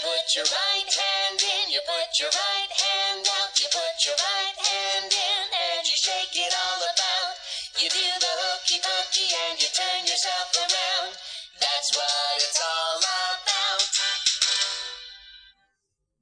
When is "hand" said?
0.88-1.36, 2.72-3.24, 4.56-5.12